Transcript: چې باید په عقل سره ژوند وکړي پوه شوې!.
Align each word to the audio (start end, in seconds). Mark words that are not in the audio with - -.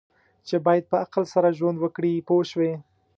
چې 0.47 0.55
باید 0.65 0.83
په 0.91 0.97
عقل 1.03 1.23
سره 1.33 1.55
ژوند 1.57 1.77
وکړي 1.79 2.25
پوه 2.27 2.43
شوې!. 2.51 2.71